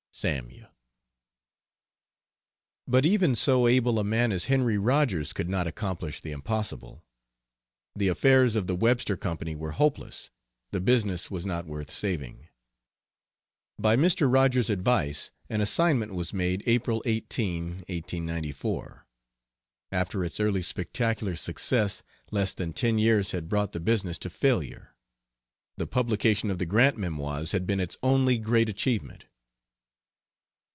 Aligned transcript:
SAML. 0.13 0.67
But 2.85 3.05
even 3.05 3.33
so 3.33 3.65
able 3.65 3.97
a 3.97 4.03
man 4.03 4.33
as 4.33 4.45
Henry 4.45 4.77
Rogers 4.77 5.31
could 5.31 5.47
not 5.49 5.67
accomplish 5.67 6.19
the 6.19 6.33
impossible. 6.33 7.05
The 7.95 8.09
affairs 8.09 8.57
of 8.57 8.67
the 8.67 8.75
Webster 8.75 9.15
Company 9.15 9.55
were 9.55 9.71
hopeless, 9.71 10.29
the 10.71 10.81
business 10.81 11.31
was 11.31 11.45
not 11.45 11.65
worth 11.65 11.89
saving. 11.89 12.49
By 13.79 13.95
Mr. 13.95 14.31
Rogers's 14.31 14.69
advice 14.69 15.31
an 15.49 15.61
assignment 15.61 16.13
was 16.13 16.33
made 16.33 16.61
April, 16.65 17.01
18, 17.05 17.67
1894. 17.87 19.07
After 19.93 20.25
its 20.25 20.41
early 20.41 20.61
spectacular 20.61 21.37
success 21.37 22.03
less 22.31 22.53
than 22.53 22.73
ten 22.73 22.97
years 22.97 23.31
had 23.31 23.47
brought 23.47 23.71
the 23.71 23.79
business 23.79 24.19
to 24.19 24.29
failure. 24.29 24.93
The 25.77 25.87
publication 25.87 26.51
of 26.51 26.57
the 26.59 26.65
Grant 26.65 26.97
memoirs 26.97 27.53
had 27.53 27.65
been 27.65 27.79
its 27.79 27.95
only 28.03 28.37
great 28.37 28.67
achievement. 28.67 29.25